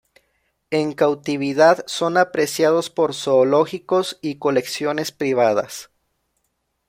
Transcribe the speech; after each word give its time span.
En 0.71 0.93
cautividad 0.93 1.83
son 1.85 2.17
apreciados 2.17 2.89
por 2.89 3.13
zoológicos 3.13 4.17
y 4.23 4.39
colecciones 4.39 5.11
privadas. 5.11 5.91